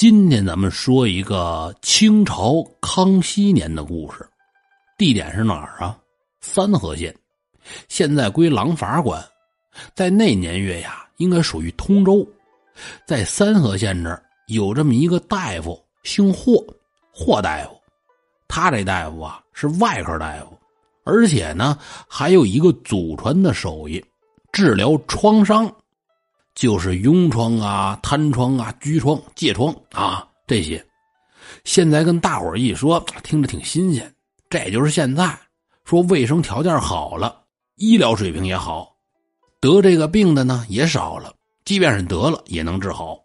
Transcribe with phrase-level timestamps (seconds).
[0.00, 4.24] 今天咱们说一个清朝康熙年的故事，
[4.96, 5.98] 地点是哪儿啊？
[6.40, 7.12] 三河县，
[7.88, 9.20] 现在归廊坊管，
[9.96, 12.24] 在那年月呀，应该属于通州。
[13.08, 16.64] 在三河县这儿有这么一个大夫，姓霍，
[17.12, 17.76] 霍大夫。
[18.46, 20.56] 他这大夫啊是外科大夫，
[21.02, 21.76] 而且呢
[22.06, 24.00] 还有一个祖传的手艺，
[24.52, 25.66] 治疗创伤。
[26.58, 30.84] 就是痈疮啊、瘫疮啊、疽疮、疥疮啊这些，
[31.62, 34.12] 现在跟大伙一说，听着挺新鲜。
[34.50, 35.38] 这也就是现在
[35.84, 37.42] 说卫生条件好了，
[37.76, 38.92] 医疗水平也好，
[39.60, 41.32] 得这个病的呢也少了。
[41.64, 43.16] 即便是得了，也能治好。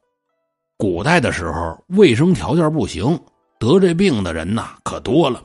[0.78, 3.20] 古代的时候，卫生条件不行，
[3.58, 5.44] 得这病的人呐可多了。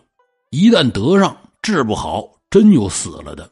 [0.51, 3.51] 一旦得上，治不好，真有死了的。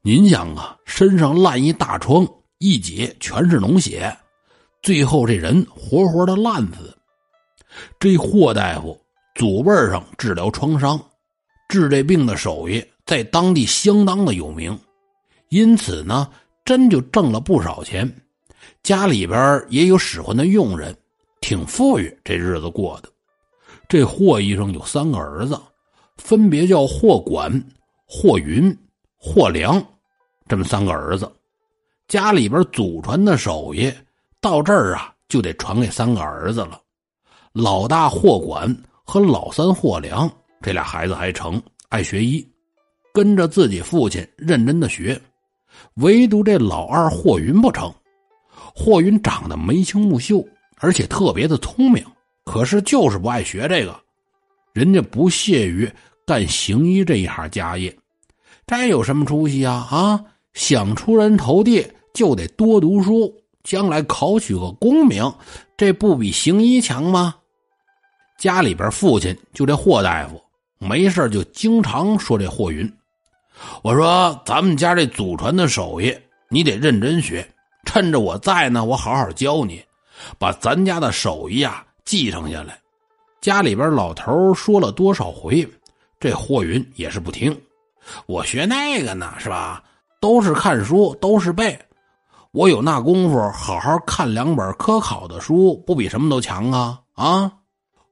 [0.00, 2.24] 您想啊，身上烂一大疮。
[2.58, 4.16] 一解全是脓血，
[4.82, 6.96] 最后这人活活的烂死。
[8.00, 9.00] 这霍大夫
[9.34, 11.00] 祖辈上治疗创伤、
[11.68, 14.76] 治这病的手艺在当地相当的有名，
[15.50, 16.28] 因此呢，
[16.64, 18.12] 真就挣了不少钱。
[18.82, 20.96] 家里边也有使唤的佣人，
[21.40, 23.08] 挺富裕，这日子过的。
[23.88, 25.58] 这霍医生有三个儿子，
[26.16, 27.52] 分别叫霍管、
[28.06, 28.76] 霍云、
[29.16, 29.80] 霍良，
[30.48, 31.30] 这么三个儿子。
[32.08, 33.92] 家里边祖传的手艺
[34.40, 36.80] 到这儿啊，就得传给三个儿子了。
[37.52, 40.30] 老大霍管和老三霍良
[40.62, 42.46] 这俩孩子还成，爱学医，
[43.12, 45.20] 跟着自己父亲认真的学。
[45.96, 47.92] 唯独这老二霍云不成。
[48.74, 50.42] 霍云长得眉清目秀，
[50.78, 52.02] 而且特别的聪明，
[52.44, 53.94] 可是就是不爱学这个。
[54.72, 55.90] 人家不屑于
[56.24, 57.94] 干行医这一行家业，
[58.66, 59.86] 这有什么出息啊？
[59.90, 61.86] 啊，想出人头地。
[62.12, 65.32] 就得多读书，将来考取个功名，
[65.76, 67.34] 这不比行医强吗？
[68.38, 70.40] 家里边父亲就这霍大夫，
[70.78, 72.90] 没事就经常说这霍云。
[73.82, 76.16] 我说咱们家这祖传的手艺，
[76.48, 77.48] 你得认真学。
[77.84, 79.82] 趁着我在呢，我好好教你，
[80.38, 82.78] 把咱家的手艺啊继承下来。
[83.40, 85.66] 家里边老头说了多少回，
[86.20, 87.58] 这霍云也是不听。
[88.26, 89.82] 我学那个呢，是吧？
[90.20, 91.78] 都是看书，都是背。
[92.52, 96.98] 我有那功夫，好好看两本科考的书，不比什么都强啊！
[97.14, 97.52] 啊，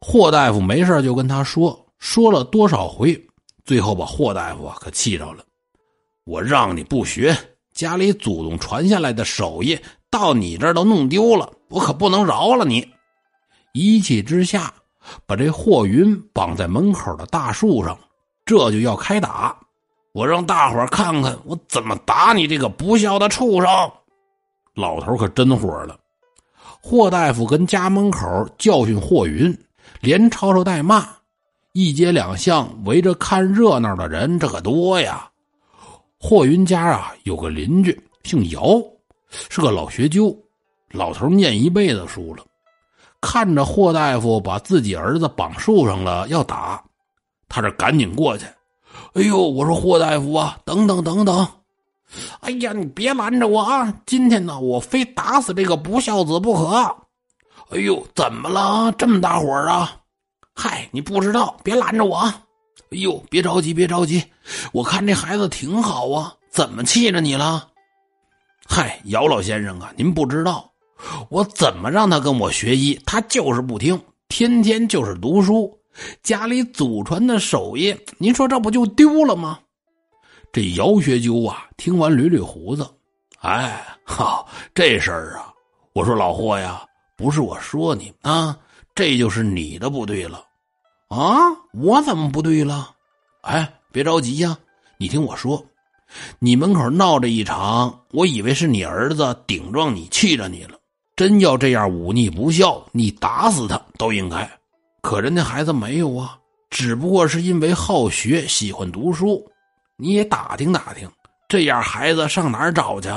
[0.01, 3.19] 霍大夫没事就跟他说，说了多少回，
[3.65, 5.43] 最后把霍大夫可气着了。
[6.25, 7.35] 我让你不学，
[7.73, 9.79] 家里祖宗传下来的手艺，
[10.11, 12.87] 到你这儿都弄丢了，我可不能饶了你！
[13.73, 14.73] 一气之下，
[15.25, 17.99] 把这霍云绑在门口的大树上，
[18.45, 19.59] 这就要开打。
[20.13, 23.69] 我让大伙看看我怎么打你这个不孝的畜生！
[24.77, 25.99] 老头可真火了，
[26.83, 29.59] 霍大夫跟家门口教训霍云，
[30.01, 31.09] 连吵吵带骂，
[31.73, 35.31] 一街两巷围着看热闹的人这可多呀。
[36.21, 38.83] 霍云家啊有个邻居姓姚，
[39.49, 40.37] 是个老学究，
[40.91, 42.45] 老头念一辈子书了，
[43.19, 46.85] 看着霍大夫把自己儿子绑树上了要打，
[47.49, 48.45] 他这赶紧过去，
[49.15, 51.49] 哎呦，我说霍大夫啊，等等等等。
[52.41, 53.93] 哎呀，你别拦着我啊！
[54.07, 56.97] 今天呢，我非打死这个不孝子不可。
[57.71, 58.93] 哎呦，怎么了？
[58.93, 59.97] 这么大火啊？
[60.55, 62.19] 嗨，你不知道，别拦着我。
[62.19, 64.23] 哎呦，别着急，别着急，
[64.73, 67.69] 我看这孩子挺好啊，怎么气着你了？
[68.69, 70.71] 嗨，姚老先生啊，您不知道，
[71.29, 75.77] 我怎么让他跟我学医，他就是不听，天天就是读书，
[76.23, 79.59] 家里祖传的手艺，您说这不就丢了吗？
[80.57, 82.89] 这姚学究啊，听完捋捋胡子，
[83.41, 84.43] 哎，哈，
[84.75, 85.53] 这事儿啊，
[85.93, 86.83] 我说老霍呀，
[87.15, 88.59] 不是我说你啊，
[88.95, 90.43] 这就是你的不对了，
[91.09, 91.37] 啊，
[91.75, 92.91] 我怎么不对了？
[93.43, 94.57] 哎，别着急呀，
[94.97, 95.63] 你听我说，
[96.39, 100.79] 你门口闹这一场，我以为是你儿子顶撞你，气着你了。
[101.17, 104.51] 真要这样忤逆不孝，你打死他都应该。
[105.03, 106.39] 可人家孩子没有啊，
[106.71, 109.47] 只不过是因为好学，喜欢读书。
[109.99, 111.11] 你也打听打听，
[111.49, 113.09] 这样孩子上哪儿找去？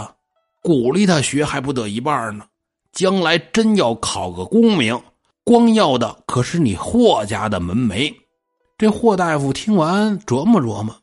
[0.62, 2.46] 鼓励他学还不得一半呢？
[2.92, 5.00] 将来真要考个功名，
[5.44, 8.14] 光要的可是你霍家的门楣。
[8.78, 10.96] 这霍大夫听完琢磨琢磨，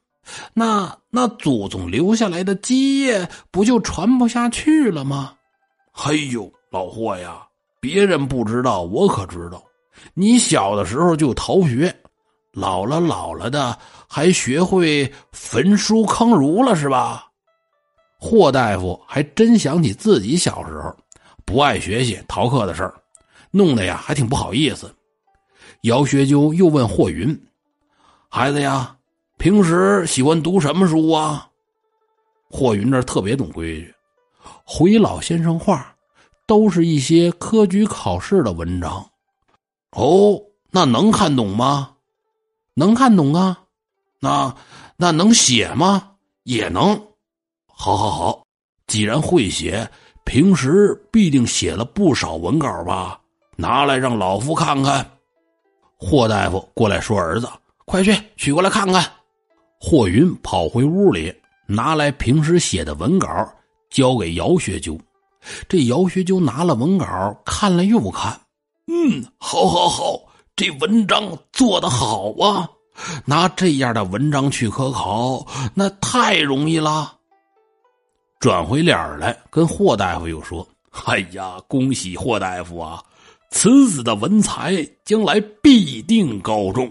[0.55, 5.34] 那那祖宗留下来的基业不就传不下去了吗？
[5.93, 7.46] 嘿呦，老霍呀，
[7.81, 9.62] 别人不知道，我可知道，
[10.14, 11.94] 你小的时候就逃学。
[12.56, 17.26] 老了老了的，还学会焚书坑儒了是吧？
[18.18, 20.96] 霍大夫还真想起自己小时候
[21.44, 22.94] 不爱学习、逃课的事儿，
[23.50, 24.90] 弄得呀还挺不好意思。
[25.82, 27.38] 姚学究又问霍云
[28.30, 28.96] ：“孩子呀，
[29.36, 31.46] 平时喜欢读什么书啊？”
[32.48, 33.94] 霍云这特别懂规矩，
[34.64, 35.94] 回老先生话，
[36.46, 39.06] 都是一些科举考试的文章。
[39.90, 41.90] 哦，那能看懂吗？
[42.78, 43.58] 能看懂啊。
[44.20, 44.55] 那
[44.96, 46.11] 那能写吗？
[46.44, 46.94] 也能。
[47.67, 48.43] 好，好，好。
[48.87, 49.90] 既然会写，
[50.25, 53.19] 平时必定写了不少文稿吧？
[53.56, 55.05] 拿来让老夫看看。
[55.99, 57.49] 霍大夫过来说：“儿子，
[57.87, 59.11] 快去取过来看看。”
[59.81, 61.34] 霍云跑回屋里。
[61.69, 63.28] 拿来平时写的文稿，
[63.90, 64.96] 交给姚学究。
[65.69, 68.40] 这姚学究拿了文稿，看了又看，
[68.87, 70.20] 嗯，好，好，好，
[70.56, 72.66] 这文章做得好啊！
[73.26, 77.12] 拿这样的文章去科考，那太容易了。
[78.40, 80.66] 转回脸来，跟霍大夫又说
[81.04, 83.04] ：“哎呀，恭喜霍大夫啊！
[83.50, 86.90] 此子的文才，将来必定高中。”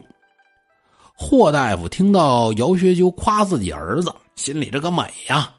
[1.18, 4.14] 霍大夫听到姚学究夸自己儿子。
[4.36, 5.50] 心里这个美呀！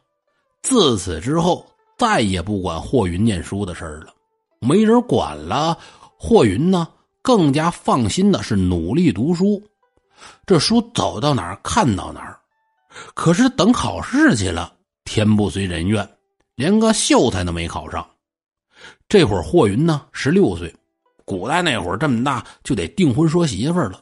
[0.63, 1.67] 自此之后，
[1.99, 4.15] 再也不管霍云念书的事儿了。
[4.61, 5.77] 没人管了，
[6.17, 6.87] 霍云呢
[7.27, 9.61] 更加放心的是努力读书。
[10.47, 12.39] 这书走到哪儿看到哪儿。
[13.15, 14.73] 可是等考试去了，
[15.05, 16.09] 天不遂人愿，
[16.55, 18.09] 连个秀才都没考上。
[19.09, 20.73] 这会儿霍云呢十六岁，
[21.25, 24.01] 古代那会儿这么大就得订婚说媳妇了。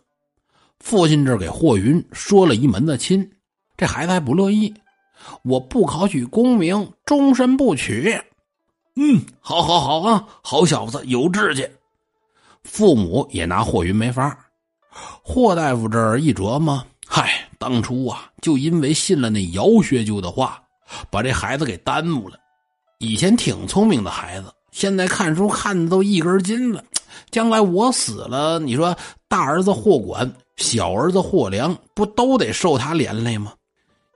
[0.80, 3.26] 父亲这给霍云说了一门子亲。
[3.74, 4.72] 这孩子还不乐意，
[5.44, 8.20] 我不考取功名，终身不娶。
[8.96, 11.66] 嗯，好，好，好啊，好小子，有志气。
[12.64, 14.36] 父母也拿霍云没法。
[15.22, 20.62] 霍大夫这儿一琢磨，嗨，当初啊，就因为信了那姚学究的话，
[21.10, 22.36] 把这孩子给耽误了。
[22.98, 26.82] 以前挺聪明的孩子，现在看书看的都一根筋了。
[27.30, 28.96] 将来我死了，你说
[29.28, 33.52] 大儿子霍管，小儿子霍良，不都得受他连累吗？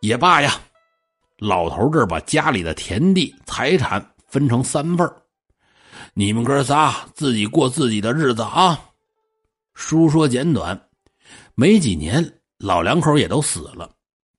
[0.01, 0.55] 也罢呀，
[1.39, 5.11] 老头这儿把家里的田地财产分成三份
[6.15, 8.79] 你们哥仨自己过自己的日子啊。
[9.75, 10.81] 书说简短，
[11.55, 13.89] 没几年，老两口也都死了。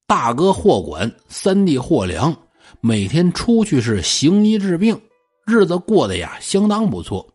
[0.06, 2.36] 大哥霍管，三弟霍良，
[2.82, 5.00] 每天出去是行医治病，
[5.46, 7.26] 日子过得呀相当不错。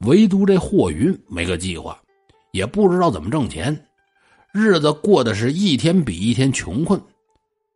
[0.00, 1.98] 唯独这霍云没个计划，
[2.52, 3.86] 也不知道怎么挣钱，
[4.52, 7.00] 日子过得是一天比一天穷困。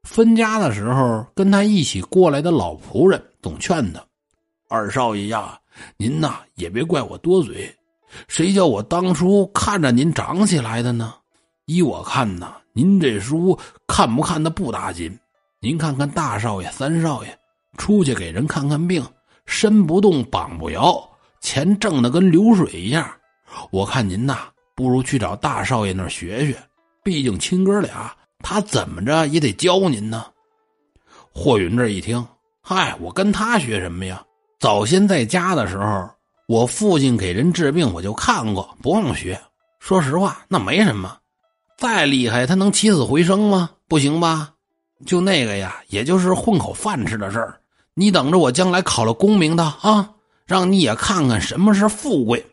[0.04, 4.02] 分家的时候，跟他一起过来的老仆人总劝他
[4.68, 5.58] ：“二少爷呀，
[5.96, 7.74] 您呐也别怪我多嘴，
[8.28, 11.14] 谁叫我当初看着您长起来的呢？
[11.66, 15.18] 依我看呐，您这书看不看的不打紧。
[15.60, 17.38] 您看看大少爷、三少爷
[17.76, 19.04] 出去给人看看病，
[19.46, 21.10] 身不动膀不摇，
[21.40, 23.10] 钱挣的跟流水一样。
[23.70, 26.56] 我看您呐，不如去找大少爷那儿学学，
[27.04, 30.24] 毕竟亲哥俩。”他怎么着也得教您呢。
[31.30, 32.26] 霍云这一听，
[32.62, 34.24] 嗨，我跟他学什么呀？
[34.60, 36.10] 早先在家的时候，
[36.46, 39.40] 我父亲给人治病，我就看过，不用学。
[39.78, 41.16] 说实话，那没什么。
[41.78, 43.70] 再厉害，他能起死回生吗？
[43.88, 44.52] 不行吧？
[45.06, 47.58] 就那个呀，也就是混口饭吃的事儿。
[47.94, 50.10] 你等着我将来考了功名的啊，
[50.44, 52.44] 让你也看看什么是富贵。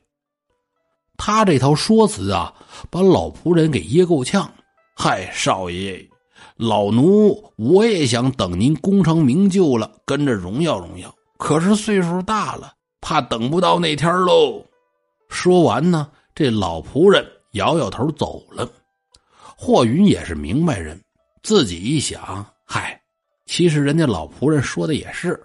[1.18, 2.54] 他这套说辞啊，
[2.90, 4.50] 把老仆人给噎够呛。
[4.96, 6.10] 嗨，少爷，
[6.56, 11.14] 老奴我也想等您功成名就了，跟着荣耀荣耀。
[11.38, 14.64] 可是岁数大了，怕等不到那天喽。
[15.30, 18.70] 说完呢，这老仆人摇摇头走了。
[19.56, 21.00] 霍云也是明白人，
[21.44, 23.00] 自己一想，嗨，
[23.46, 25.40] 其实人家老仆人说的也是，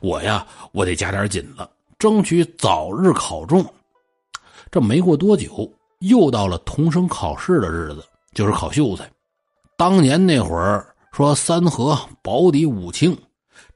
[0.00, 3.64] 我呀，我得加点紧了，争取早日考中。
[4.70, 8.04] 这没过多久，又到了童生考试的日子。
[8.32, 9.08] 就是考秀才，
[9.76, 13.16] 当年那会儿说三河、保底、武清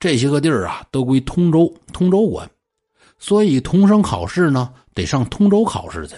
[0.00, 2.48] 这些个地儿啊，都归通州，通州管，
[3.18, 6.14] 所以童生考试呢得上通州考试去。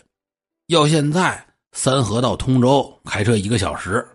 [0.66, 4.06] 要现在三河到通州开车一个小时，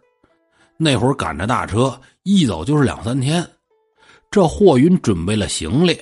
[0.78, 3.46] 那会儿赶着大车一走就是两三天。
[4.30, 6.00] 这霍云准备了行李，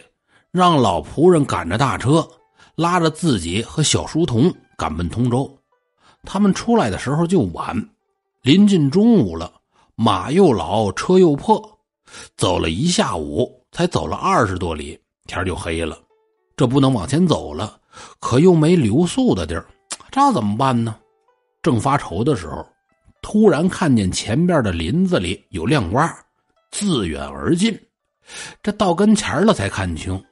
[0.52, 2.28] 让老仆人赶着大车，
[2.76, 5.50] 拉着自己和小书童赶奔通州。
[6.24, 7.90] 他们出来的时候就晚。
[8.42, 9.54] 临近中午了，
[9.96, 11.73] 马又老，车又破，
[12.38, 16.00] 走了一下午，才走了二十多里，天就黑了。
[16.56, 17.80] 这不能往前走了，
[18.20, 19.66] 可又没留宿的地儿，
[20.12, 20.96] 这怎么办呢？
[21.62, 22.66] 正发愁的时候，
[23.22, 26.08] 突然看见前边的林子里有亮光，
[26.72, 27.80] 自远而近。
[28.62, 30.24] 这到跟前了，才看清，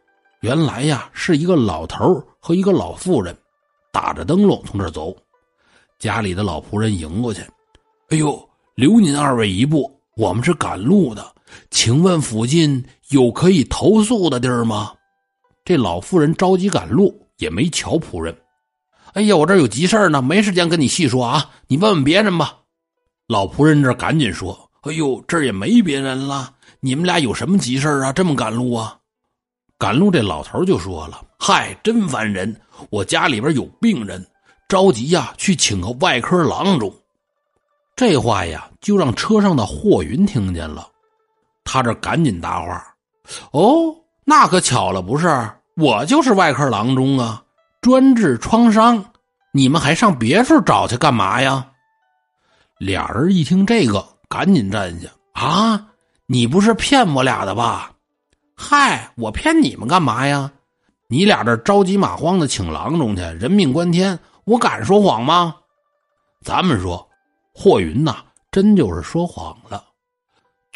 [0.41, 3.35] 原来呀是一个老头和一个老妇人，
[3.91, 5.15] 打着灯笼从这儿走。
[5.99, 7.41] 家里的老仆人迎过去
[8.09, 11.33] ：“哎呦，留您二位一步，我们是赶路的，
[11.69, 14.93] 请问附近有可以投宿的地儿吗？”
[15.63, 18.35] 这老妇人着急赶路，也没瞧仆人。
[19.13, 22.57] 哎呀，我这有急事呢，没时间跟你细说啊，你问问别人吧。
[23.27, 28.11] 老仆人这赶紧说：“哎呦，这儿也没别人了，你们俩有什么急事啊？
[28.11, 28.97] 这么赶路啊？”
[29.77, 32.55] 赶路这老头就说了：“嗨，真烦人！
[32.89, 34.25] 我家里边有病人，
[34.67, 36.93] 着急呀，去请个外科郎中。”
[37.95, 40.87] 这话呀，就让车上的霍云听见了。
[41.63, 42.83] 他这赶紧搭话
[43.51, 47.41] ：“哦，那可巧了，不是我就是外科郎中啊，
[47.81, 49.03] 专治创伤。
[49.53, 51.67] 你们还上别处找去干嘛呀？”
[52.79, 55.87] 俩人一听这个，赶紧站下：“啊，
[56.25, 57.91] 你不是骗我俩的吧？”
[58.55, 60.51] 嗨，我骗你们干嘛呀？
[61.07, 65.55] 你俩这着急马慌的请郎中去，人命关天，我敢说谎吗？
[66.43, 67.07] 咱们说，
[67.53, 68.17] 霍云呐，
[68.51, 69.83] 真就是说谎了。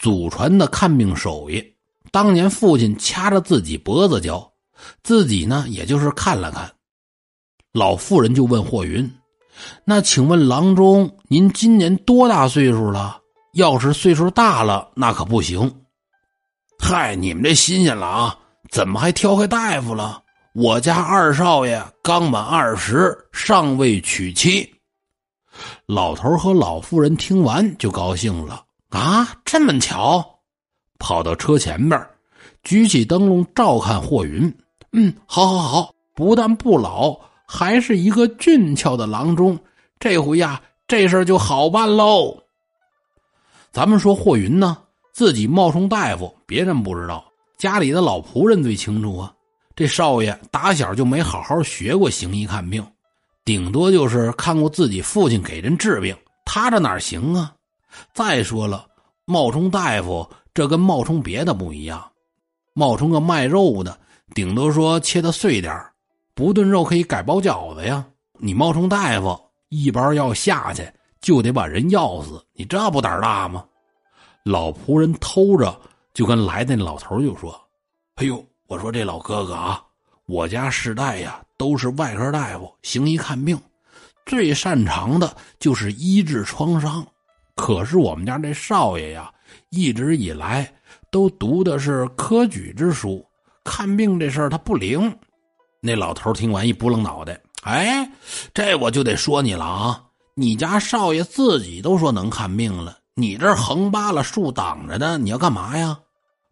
[0.05, 1.73] 祖传的看病手艺，
[2.11, 4.47] 当年父亲掐着自己脖子教，
[5.01, 6.71] 自己呢也就是看了看。
[7.73, 9.11] 老妇人就问霍云
[9.83, 13.19] ：“那请问郎中，您今年多大岁数了？
[13.53, 15.75] 要是岁数大了，那可不行。”
[16.77, 18.37] 嗨，你们这新鲜了啊！
[18.69, 20.21] 怎么还挑开大夫了？
[20.53, 24.71] 我家二少爷刚满二十，尚未娶妻。
[25.87, 28.64] 老头和老妇人听完就高兴了
[28.95, 29.27] 啊！
[29.43, 30.39] 这么巧，
[30.97, 32.01] 跑到车前边，
[32.63, 34.51] 举起灯笼照看霍云。
[34.93, 35.93] 嗯，好，好，好！
[36.15, 39.59] 不但不老，还是一个俊俏的郎中。
[39.99, 42.41] 这回呀，这事就好办喽。
[43.71, 44.77] 咱们说霍云呢？
[45.11, 47.23] 自己冒充大夫，别人不知道，
[47.57, 49.33] 家里的老仆人最清楚啊。
[49.75, 52.85] 这少爷打小就没好好学过行医看病，
[53.43, 57.53] 顶多就是看过自己父亲给人治病，他这哪行啊？
[58.13, 58.87] 再说了，
[59.25, 62.11] 冒充大夫这跟冒充别的不一样，
[62.73, 63.97] 冒充个卖肉的，
[64.33, 65.73] 顶多说切的碎点
[66.33, 68.05] 不炖肉可以改包饺子呀。
[68.37, 70.85] 你冒充大夫，一包药下去
[71.21, 73.63] 就得把人药死，你这不胆大吗？
[74.43, 75.75] 老仆人偷着
[76.13, 77.59] 就跟来的那老头就说
[78.15, 79.81] ：“哎呦，我说这老哥哥啊，
[80.27, 83.59] 我家世代呀都是外科大夫，行医看病，
[84.25, 87.05] 最擅长的就是医治创伤。
[87.55, 89.31] 可是我们家这少爷呀，
[89.69, 90.71] 一直以来
[91.09, 93.25] 都读的是科举之书，
[93.63, 95.13] 看病这事儿他不灵。”
[95.81, 98.09] 那老头听完一拨楞脑袋：“哎，
[98.53, 100.03] 这我就得说你了啊！
[100.33, 105.97] 你家少爷自己都说能看病了。”你这横扒拉竖挡着的，你要干嘛呀？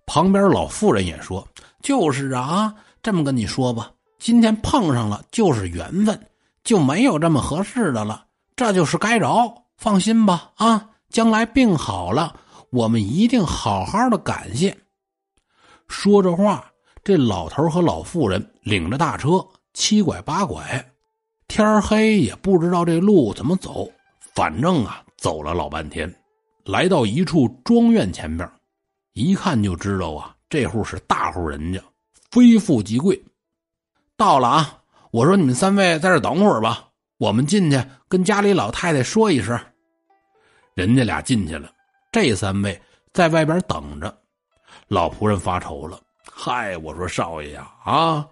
[0.05, 1.45] 旁边老妇人也说
[1.83, 6.17] ：“就是啊，这么跟你说吧，今天碰上了就是缘分，
[6.63, 8.24] 就没有这么合适的了，
[8.55, 9.53] 这就是该着。
[9.77, 12.36] 放心吧，啊，将来病好了，
[12.72, 14.75] 我们一定好好的感谢。”
[15.88, 16.65] 说着话，
[17.03, 20.84] 这老头和老妇人领着大车七拐八拐，
[21.48, 23.88] 天黑也不知道这路怎么走，
[24.34, 26.12] 反正啊，走了老半天。
[26.65, 28.50] 来到一处庄院前边，
[29.13, 31.79] 一看就知道啊，这户是大户人家，
[32.32, 33.24] 非富即贵。
[34.17, 34.79] 到了啊，
[35.12, 36.88] 我说你们三位在这等会儿吧，
[37.20, 39.60] 我们进去跟家里老太太说一声。
[40.75, 41.72] 人家俩进去了，
[42.12, 42.82] 这三位
[43.13, 44.15] 在外边等着。
[44.88, 46.00] 老仆人发愁了
[46.32, 48.27] ：“嗨，我说少爷呀，啊，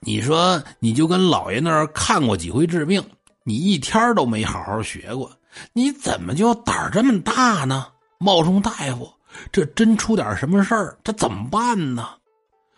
[0.00, 3.02] 你说你就跟老爷那儿看过几回治病，
[3.44, 5.30] 你一天都没好好学过。”
[5.72, 7.86] 你怎么就胆儿这么大呢？
[8.18, 9.10] 冒充大夫，
[9.50, 12.10] 这真出点什么事儿，这怎么办呢？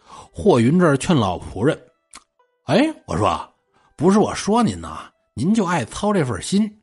[0.07, 1.77] 霍云这劝老仆人
[2.67, 3.53] ：“哎，我说，
[3.97, 6.78] 不是我说您呐，您就爱操这份心。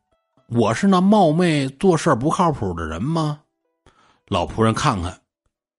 [0.55, 3.41] 我是那冒昧做事不靠谱的人吗？”
[4.27, 5.21] 老仆人看看，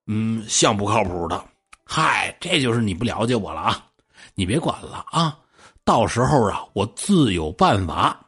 [0.06, 1.42] 嗯，像不靠谱的。
[1.82, 3.86] 嗨，这就是你不了解我了啊！
[4.34, 5.38] 你别管了啊，
[5.82, 8.20] 到时候啊，我自有办法。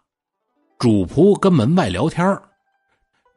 [0.79, 2.41] 主仆跟门外聊天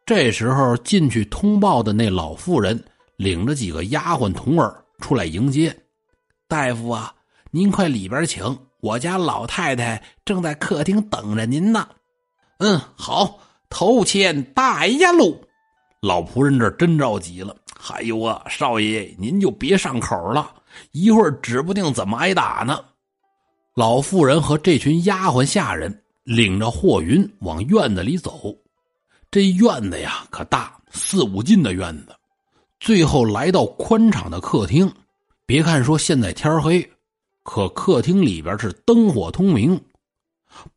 [0.06, 2.82] 这时候进去通报的那老妇人
[3.18, 5.76] 领着几个丫鬟童儿出来迎接。
[6.48, 7.14] 大夫啊，
[7.50, 11.86] 您快里边请，我家老太太正在客厅等着您呢。
[12.62, 13.40] 嗯，好，
[13.70, 15.44] 头前带呀路。
[16.00, 17.56] 老仆人这真着急了。
[17.90, 20.50] 哎呦啊，少爷您就别上口了，
[20.92, 22.80] 一会儿指不定怎么挨打呢。
[23.76, 25.98] 老妇人和这群丫鬟下人。
[26.24, 28.56] 领着霍云往院子里走，
[29.32, 32.16] 这院子呀可大，四五进的院子。
[32.80, 34.90] 最后来到宽敞的客厅，
[35.48, 36.88] 别看说现在天黑，
[37.42, 39.82] 可客厅里边是灯火通明。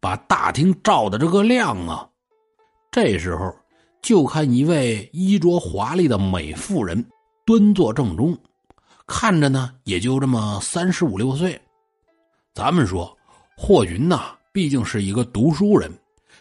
[0.01, 2.09] 把大厅照的这个亮啊！
[2.91, 3.55] 这时候，
[4.03, 7.05] 就看一位衣着华丽的美妇人
[7.45, 8.37] 端坐正中，
[9.07, 11.61] 看着呢也就这么三十五六岁。
[12.55, 13.17] 咱们说，
[13.57, 15.91] 霍云呐，毕竟是一个读书人，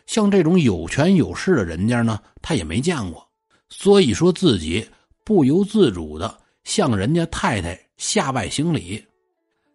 [0.06, 3.28] 像这种有权有势的人家呢，他也没见过，
[3.70, 4.88] 所以说自己
[5.24, 9.04] 不由自主的向人家太太下拜行礼。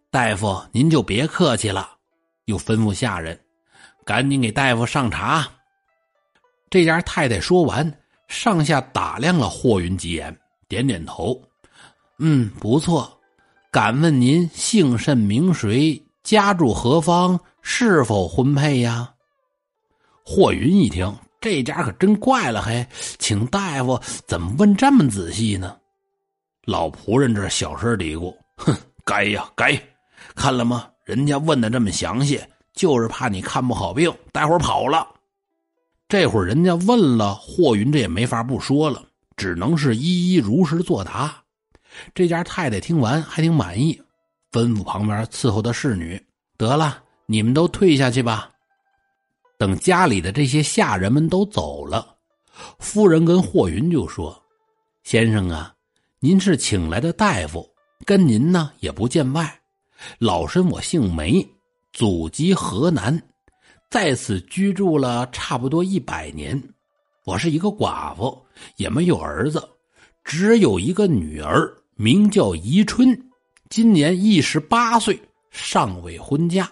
[0.09, 1.89] 大夫，您就别客气了，
[2.45, 3.37] 又吩咐下人。
[4.09, 5.47] 赶紧给大夫上茶。
[6.67, 7.93] 这家太太说完，
[8.27, 10.35] 上下打量了霍云几眼，
[10.67, 11.39] 点点头
[12.17, 13.15] ：“嗯，不错。
[13.69, 16.03] 敢问您姓甚名谁？
[16.23, 17.39] 家住何方？
[17.61, 19.13] 是否婚配呀？”
[20.25, 22.83] 霍云一听，这家可真怪了，嘿，
[23.19, 25.77] 请大夫怎么问这么仔细呢？
[26.63, 28.75] 老仆人这小声嘀咕：“哼，
[29.05, 29.79] 该呀，该。
[30.33, 30.89] 看了吗？
[31.05, 32.41] 人家问的这么详细。”
[32.79, 35.05] 就是怕你看不好病，待会儿跑了。
[36.07, 39.03] 这会儿人家问了霍云，这也没法不说了，
[39.35, 41.43] 只能是一一如实作答。
[42.15, 44.01] 这家太太听完还挺满意，
[44.49, 48.49] 吩咐旁边伺候的侍女：“得了，你们都退下去吧。”
[49.59, 52.15] 等家里的这些下人们都走了，
[52.79, 54.41] 夫人跟霍云就说
[55.03, 55.75] ：“先生啊，
[56.21, 57.69] 您是请来的大夫，
[58.05, 59.59] 跟您呢也不见外。
[60.17, 61.45] 老身我姓梅。”
[61.91, 63.21] 祖籍河南，
[63.89, 66.61] 在此居住了差不多一百年。
[67.25, 68.39] 我是一个寡妇，
[68.77, 69.67] 也没有儿子，
[70.23, 73.17] 只有一个女儿，名叫宜春，
[73.69, 75.19] 今年一十八岁，
[75.51, 76.71] 尚未婚嫁。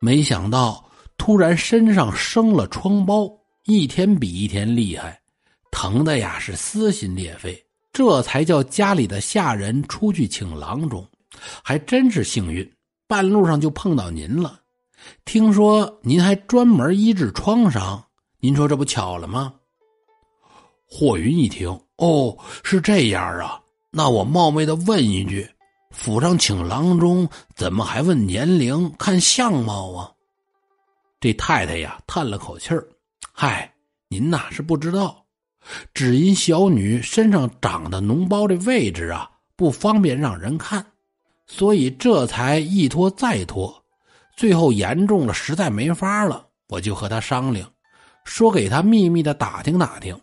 [0.00, 3.28] 没想到突然身上生了疮包，
[3.64, 5.20] 一天比一天厉害，
[5.70, 7.60] 疼的呀是撕心裂肺。
[7.92, 11.06] 这才叫家里的下人出去请郎中，
[11.62, 12.68] 还真是幸运。
[13.14, 14.58] 半路上就碰到您了，
[15.24, 18.04] 听说您还专门医治创伤，
[18.40, 19.54] 您说这不巧了吗？
[20.84, 23.60] 霍云一听，哦，是这样啊，
[23.92, 25.48] 那我冒昧的问一句，
[25.92, 30.10] 府上请郎中，怎么还问年龄、看相貌啊？
[31.20, 32.84] 这太太呀，叹了口气儿，
[33.32, 33.72] 嗨，
[34.08, 35.24] 您呐是不知道，
[35.94, 40.84] 只因小女身上长的脓包的位置啊，不方便让人看。
[41.46, 43.74] 所以这才一拖再拖，
[44.36, 47.70] 最后严重了，实在没法了，我就和他商量，
[48.24, 50.18] 说给他秘密的打听打听，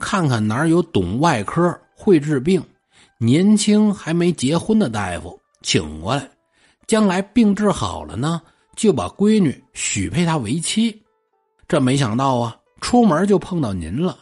[0.00, 2.62] 看看哪有懂外科、会治病、
[3.18, 6.28] 年轻还没结婚的大夫，请过来，
[6.86, 8.42] 将来病治好了呢，
[8.76, 11.02] 就把闺女许配他为妻。
[11.68, 14.18] 这没想到啊，出门就碰到您了，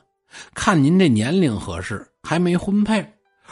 [0.54, 3.04] 看您这年龄合适，还没婚配。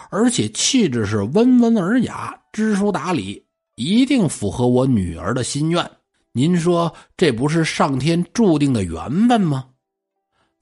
[0.08, 3.44] 而且气质是温文尔雅、知书达理，
[3.76, 5.88] 一定符合我女儿的心愿。
[6.32, 9.66] 您说这不是上天注定的缘分吗？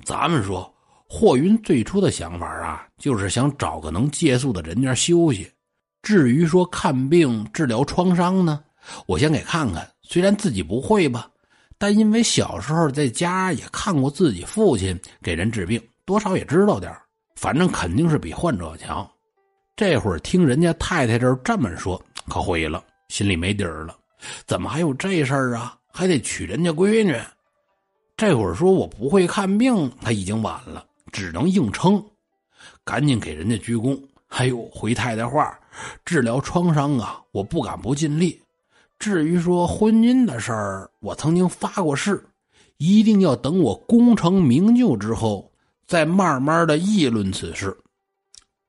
[0.05, 0.75] 咱们说，
[1.07, 5.51] 霍云最初的想法啊，就是想找个能借宿的人家休息。
[6.03, 8.63] 至于说看病、治疗创伤呢，
[9.07, 9.87] 我先给看看。
[10.03, 11.29] 虽然自己不会吧，
[11.77, 16.91] 但因为小时候在家也看过自己父亲给人治病，多少也知道点
[17.37, 19.07] 反正肯定是比患者强。
[19.79, 23.97] 这会儿听人家太太这这么说，可毁了，心里没底儿了。
[24.45, 25.79] 怎么还有这事儿啊？
[25.93, 27.17] 还得娶人家闺女。
[28.17, 32.05] 这会儿说我不会看病，他已经晚了，只能硬撑。
[32.83, 33.97] 赶紧给人家鞠躬。
[34.31, 35.57] 哎呦，回太太话，
[36.05, 38.37] 治疗创伤啊，我不敢不尽力。
[38.99, 42.21] 至于说婚姻的事儿，我曾经发过誓，
[42.79, 45.49] 一定要等我功成名就之后，
[45.87, 47.73] 再慢慢的议论此事。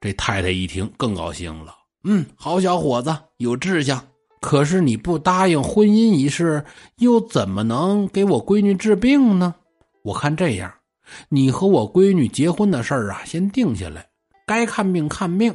[0.02, 4.02] 这太太一听更高兴了，嗯，好小伙子，有志向。
[4.40, 6.64] 可是你不答应婚姻一事，
[7.00, 9.54] 又怎么能给我闺女治病呢？
[10.02, 10.74] 我看这样，
[11.28, 14.08] 你和我闺女结婚的事儿啊，先定下来，
[14.48, 15.54] 该看病看病，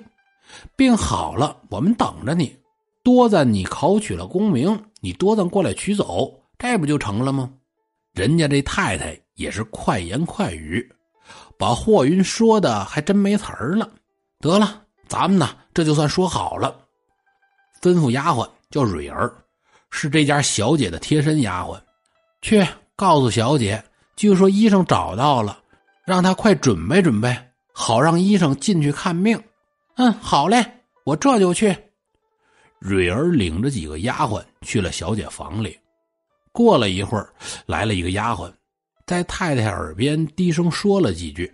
[0.77, 2.55] 病好了我们等着你。
[3.03, 7.51] 多赞你考取了功名，你多赞过来取走，这不就成了吗？
[8.13, 10.87] 人家这太太也是快言快语，
[11.59, 13.91] 把霍云说的还真没词儿了。
[14.45, 16.79] 得了，咱们呢这就算说好了。
[17.81, 19.35] 吩咐丫鬟叫蕊儿，
[19.89, 21.81] 是这家小姐的贴身丫鬟，
[22.43, 22.63] 去
[22.95, 23.83] 告诉小姐，
[24.17, 25.59] 就说医生找到了，
[26.05, 27.35] 让她快准备准备，
[27.73, 29.43] 好让医生进去看病。
[29.97, 30.63] 嗯，好嘞，
[31.05, 31.75] 我这就去。
[32.81, 35.79] 蕊儿领着几个丫鬟去了小姐房里。
[36.53, 37.33] 过了一会儿，
[37.65, 38.53] 来了一个丫鬟，
[39.07, 41.51] 在太太耳边低声说了几句。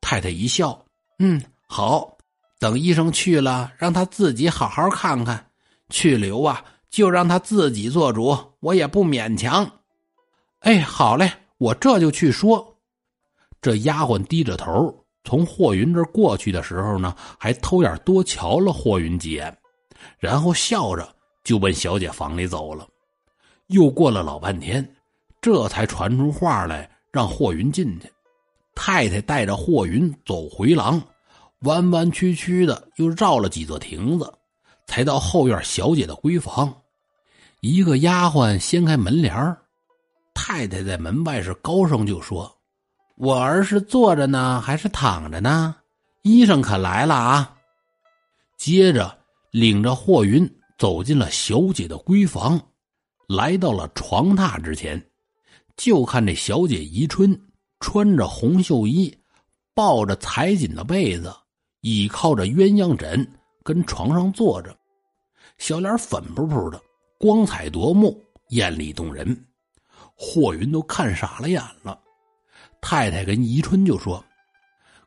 [0.00, 0.82] 太太一笑，
[1.18, 2.11] 嗯，好。
[2.62, 5.44] 等医生去了，让他自己好好看看。
[5.90, 9.68] 去留啊，就让他自己做主，我也不勉强。
[10.60, 12.78] 哎，好嘞，我这就去说。
[13.60, 14.94] 这丫鬟低着头
[15.24, 19.52] 从霍云这过去的时候呢，还偷眼多瞧了霍云几眼，
[20.20, 22.86] 然后笑着就奔小姐房里走了。
[23.66, 24.88] 又过了老半天，
[25.40, 28.08] 这才传出话来，让霍云进去。
[28.72, 31.02] 太太带着霍云走回廊，
[31.62, 34.32] 弯弯曲曲的又绕了几座亭子，
[34.86, 36.72] 才到后院小姐的闺房。
[37.60, 39.56] 一个丫鬟掀开门帘
[40.34, 42.52] 太太在门外是高声就说
[43.16, 45.76] ：“我儿是坐着呢，还是躺着呢？
[46.22, 47.56] 医生可来了啊！”
[48.58, 49.18] 接着
[49.50, 50.48] 领着霍云
[50.78, 52.60] 走进了小姐的闺房，
[53.28, 55.04] 来到了床榻之前，
[55.76, 57.40] 就看这小姐宜春。
[57.84, 59.12] 穿着红绣衣，
[59.74, 61.34] 抱着裁锦的被子，
[61.82, 63.26] 倚靠着鸳鸯枕，
[63.64, 64.76] 跟床上坐着，
[65.58, 66.80] 小脸粉扑扑的，
[67.18, 69.46] 光彩夺目，艳丽动人。
[70.14, 72.00] 霍云都看傻了眼了。
[72.80, 74.24] 太太跟宜春就说：“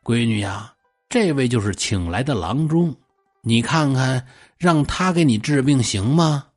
[0.03, 0.75] 闺女呀，
[1.07, 2.93] 这位就是请来的郎中，
[3.41, 6.47] 你看看，让他给你治病行吗？”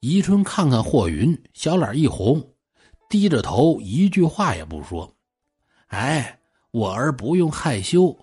[0.00, 2.46] 宜春看看霍云，小脸一红，
[3.08, 5.10] 低着头，一句话也不说。
[5.86, 6.38] 哎，
[6.70, 8.14] 我儿不用害羞，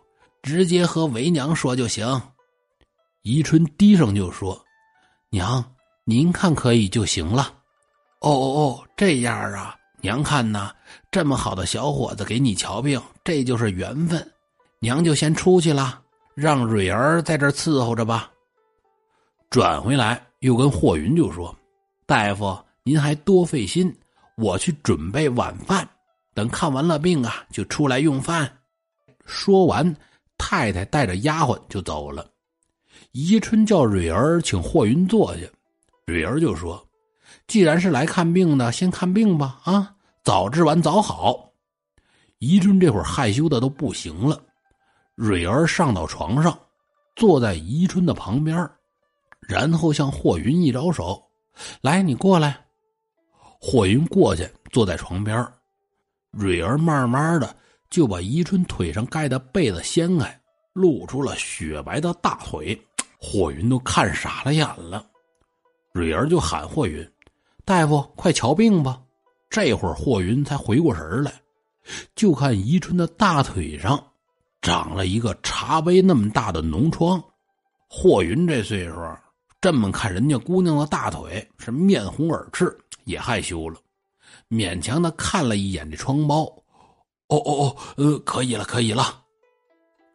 [0.42, 2.22] 直接和为娘说就行。
[3.24, 4.60] 宜春低声就说
[5.30, 5.64] ：“娘，
[6.06, 7.54] 您看可以就行了。”
[8.22, 10.72] 哦哦哦，这样啊，娘看呐，
[11.12, 14.26] 这么好的小伙子给你瞧病，这就是缘分。
[14.80, 16.02] 娘就先出去了，
[16.36, 18.32] 让蕊儿在这伺候着吧。
[19.50, 21.54] 转回来又跟霍云就说
[22.08, 23.94] ：“大夫，您还多费心，
[24.38, 25.88] 我去准备晚饭。”
[26.34, 28.50] 等看完了病啊，就出来用饭。
[29.26, 29.94] 说完，
[30.40, 32.28] 太太带着丫鬟就走了。
[33.12, 35.44] 宜春叫蕊儿请霍云坐下，
[36.06, 36.84] 蕊儿就说
[37.46, 39.62] ：“既然是来看病的，先看病吧。
[39.66, 41.52] 啊，早治完早好。”
[42.40, 44.42] 宜春这会儿害羞的都不行了。
[45.16, 46.58] 蕊儿上到床上，
[47.16, 48.68] 坐在宜春的旁边，
[49.42, 51.22] 然后向霍云一招手
[51.82, 52.66] ：“来，你过来。”
[53.60, 55.46] 霍云过去，坐在床边。
[56.32, 57.56] 蕊儿慢慢的
[57.90, 60.42] 就把宜春腿上盖的被子掀开，
[60.74, 62.80] 露出了雪白的大腿。
[63.18, 65.06] 霍云都看傻了眼了。
[65.92, 67.06] 蕊儿就喊霍云
[67.66, 69.02] ：“大夫，快瞧病吧！”
[69.50, 71.34] 这会儿霍云才回过神来，
[72.16, 74.02] 就看宜春的大腿上
[74.62, 77.22] 长了一个茶杯那么大的脓疮。
[77.90, 78.96] 霍云这岁数，
[79.60, 83.80] 这么看人家姑娘的大腿，是面红耳赤，也害羞了。
[84.48, 86.59] 勉强的看了一眼这疮包，
[87.30, 89.22] 哦哦哦，呃，可以了，可以了。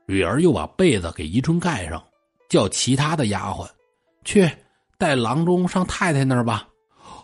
[0.06, 2.02] 蕊儿又把被子给宜春盖上，
[2.48, 3.66] 叫其他的丫鬟
[4.24, 4.48] 去
[4.98, 6.68] 带郎中上太太那儿吧。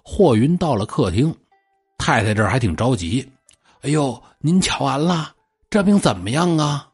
[0.03, 1.33] 霍云到了客厅，
[1.99, 3.29] 太太这儿还挺着急。
[3.83, 5.35] 哎呦，您瞧完了，
[5.69, 6.89] 这病怎么样啊？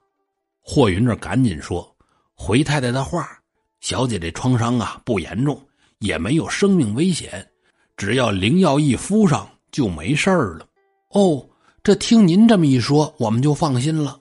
[0.62, 1.96] 霍云这赶紧说
[2.34, 3.38] 回太太的话，
[3.80, 5.60] 小姐这创伤啊不严重，
[6.00, 7.48] 也没有生命危险，
[7.96, 9.48] 只要灵药一敷上。
[9.72, 10.66] 就没事儿了，
[11.10, 11.46] 哦，
[11.86, 14.18] 这听您这么一说，我们就放心了。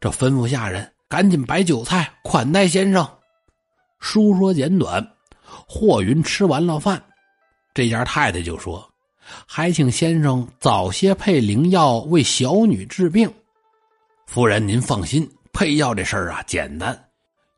[0.00, 3.08] 这吩咐下人赶紧摆酒菜款待先生。
[4.00, 5.12] 书说简短，
[5.44, 7.00] 霍云吃完了饭，
[7.72, 8.84] 这家太太就说
[9.46, 13.32] ：“还请先生早些配灵药为小女治病。”
[14.26, 17.00] 夫人您放心，配药这事儿啊简单，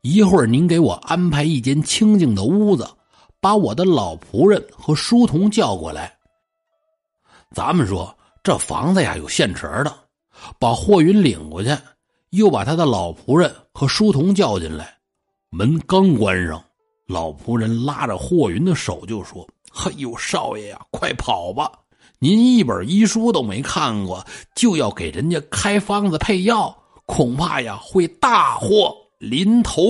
[0.03, 2.87] 一会儿您给我安排一间清静的屋子，
[3.39, 6.15] 把我的老仆人和书童叫过来。
[7.55, 9.93] 咱们说这房子呀有现成的，
[10.59, 11.69] 把霍云领过去，
[12.29, 14.97] 又把他的老仆人和书童叫进来。
[15.49, 16.63] 门刚关上，
[17.07, 21.71] 老仆人拉着霍云的手就说：“嘿呦，少爷呀，快跑吧！
[22.19, 29.81] 您一本医书都没看过，就要给人家开方子配药，恐怕呀会大祸临头。”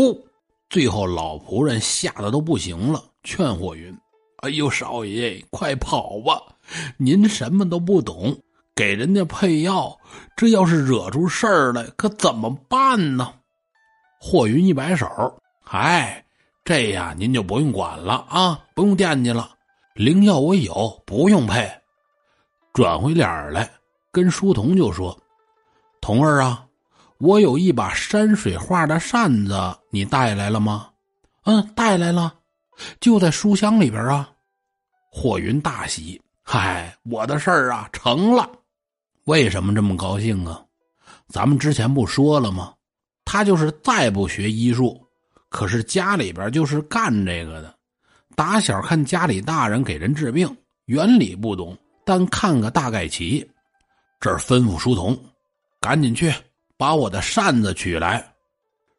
[0.70, 3.96] 最后，老仆人吓得都不行了，劝霍云
[4.44, 6.42] ：“哎呦，少爷，快跑吧！”
[6.98, 8.38] 您什么都不懂，
[8.76, 9.98] 给人家配药，
[10.36, 13.34] 这要是惹出事儿来，可怎么办呢？
[14.20, 15.08] 霍云一摆手
[15.64, 16.24] ：“嗨，
[16.64, 19.52] 这呀，您就不用管了啊，不用惦记了。
[19.94, 21.70] 灵药我有，不用配。”
[22.74, 23.70] 转回脸来，
[24.12, 25.18] 跟书童就说
[26.02, 26.66] ：“童儿啊，
[27.18, 30.90] 我有一把山水画的扇子，你带来了吗
[31.46, 32.34] ？”“嗯，带来了，
[33.00, 34.30] 就在书箱里边啊。”
[35.10, 36.22] 霍云大喜。
[36.50, 38.50] 嗨，我的事儿啊成了，
[39.26, 40.64] 为什么这么高兴啊？
[41.28, 42.74] 咱们之前不说了吗？
[43.26, 44.98] 他就是再不学医术，
[45.50, 47.76] 可是家里边就是干这个的。
[48.34, 50.48] 打小看家里大人给人治病，
[50.86, 53.46] 原理不懂，但看个大概齐。
[54.22, 55.20] 这儿吩咐书童，
[55.82, 56.34] 赶紧去
[56.78, 58.26] 把我的扇子取来。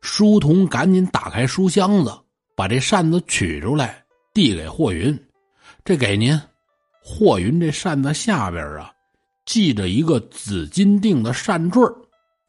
[0.02, 2.12] 书童赶紧打开书箱子，
[2.54, 5.18] 把这扇子取出来，递给霍云
[5.82, 6.38] ：“这给您。”
[7.11, 8.92] 霍云这扇子下边啊，
[9.47, 11.83] 系着一个紫金锭的扇坠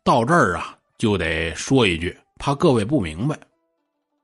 [0.03, 3.39] 到这儿啊，就得说一句，怕各位不明白。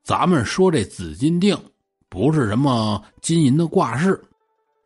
[0.03, 1.57] 咱们说这紫金锭
[2.09, 4.21] 不是什么金银的挂饰，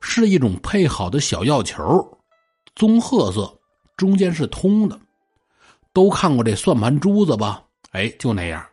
[0.02, 1.84] 是一种配好的小药球，
[2.76, 3.52] 棕褐色，
[3.98, 4.98] 中间是通的。
[5.92, 7.64] 都看过这算盘珠子吧？
[7.90, 8.64] 哎，就那样。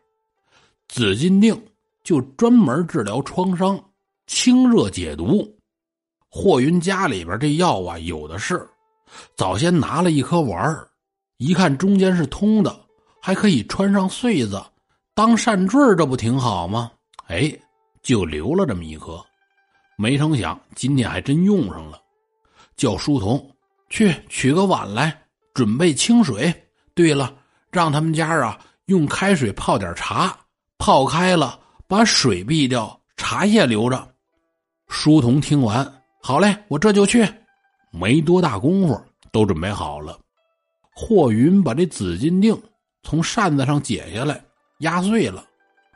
[0.89, 1.59] 紫金锭
[2.05, 3.83] 就专门治疗创伤、
[4.27, 5.56] 清热解毒。
[6.39, 8.69] 霍云家里边这药啊有的是，
[9.37, 10.87] 早先拿了一颗丸
[11.39, 12.79] 一看中间是通的，
[13.23, 14.63] 还可以穿上穗子。
[15.15, 16.93] 当扇坠这不挺好吗？
[17.29, 17.51] 哎，
[18.03, 19.19] 就留了这么一颗，
[19.97, 21.99] 没成想今天还真用上了。
[22.77, 23.51] 叫书童
[23.89, 25.19] 去取个碗来，
[25.55, 26.55] 准备清水。
[26.95, 27.35] 对了，
[27.73, 30.39] 让他们家啊用开水泡点茶，
[30.77, 34.07] 泡开了把水避掉，茶叶留着。
[34.89, 37.25] 书童听完，好嘞，我这就去。
[37.93, 40.19] 没多大功夫，都准备好了。
[40.93, 42.61] 霍云把这紫金锭
[43.05, 44.45] 从扇子上解下来。
[44.81, 45.47] 压碎了，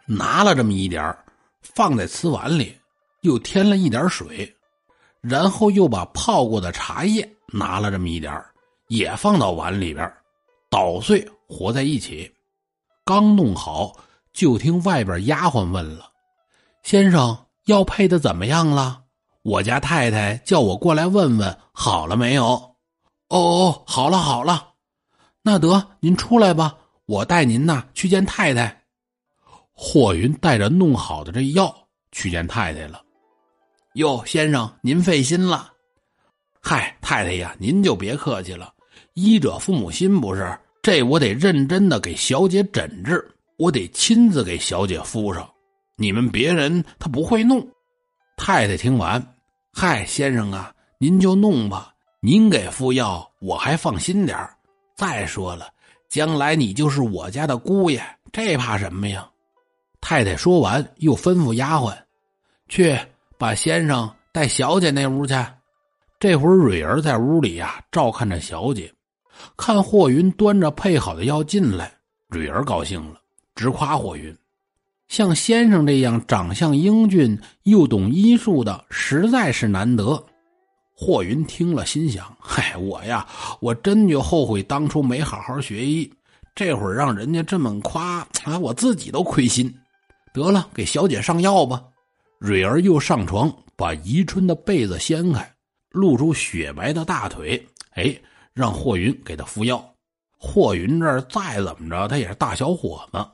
[0.07, 1.12] 拿了这么一点
[1.62, 2.73] 放在瓷碗里，
[3.23, 4.49] 又添了一点水，
[5.21, 8.40] 然后又把泡过的茶叶拿了这么一点
[8.87, 10.09] 也放到碗里边，
[10.71, 12.33] 捣碎和在一起。
[13.05, 13.93] 刚弄好，
[14.33, 16.09] 就听外边丫鬟问了
[16.85, 19.03] ：“先生，药配的怎么样了？
[19.42, 22.44] 我家太太叫我过来问问，好了没有
[23.29, 24.68] ？”“哦哦，好了好了。
[25.42, 26.76] ”“那得您出来吧。”
[27.07, 28.85] 我带您呐去见太太。
[29.72, 31.74] 霍云带着弄好的这药
[32.12, 33.03] 去见太太了。
[33.94, 35.72] 哟，先生您费心了。
[36.61, 38.72] 嗨，太太呀，您就别客气了。
[39.14, 40.57] 医者父母心不是？
[40.83, 45.50] 这我得认真的给小姐诊治，我得亲自给小姐敷上。
[45.96, 47.66] 你们别人他不会弄。
[48.42, 49.22] 太太听完，
[49.70, 51.92] 嗨，先生啊，您就弄吧。
[52.20, 54.48] 您给敷药，我还放心点
[54.96, 55.68] 再说了。
[56.09, 59.29] 将来你就是我家的姑爷，这怕什么呀？
[60.00, 61.94] 太太说完，又吩咐丫鬟
[62.66, 62.98] ：“去
[63.37, 65.35] 把先生带小姐那屋去。”
[66.18, 68.90] 这会儿蕊儿在屋里呀，照看着小姐。
[69.55, 71.92] 看霍云端着配好的药进来，
[72.29, 73.20] 蕊儿高兴了，
[73.55, 74.35] 直夸霍云
[75.11, 80.25] ：“像先生这样长相英俊又懂医术的，实在是难得。”
[80.94, 83.27] 霍云听了，心想：“嗨，我呀，
[83.61, 86.09] 我真就后悔当初没好好学医。
[86.55, 89.75] 这会儿让人家这么夸啊，我自己都亏心。
[90.33, 91.83] 得了，给小姐上药吧。”
[92.38, 95.53] 蕊儿又上床，把宜春的被子掀开，
[95.90, 97.61] 露出雪白的大腿。
[97.94, 98.16] 哎，
[98.55, 99.85] 让霍云给他敷药。
[100.38, 103.27] 霍云这儿再怎么着，他也是大小伙子，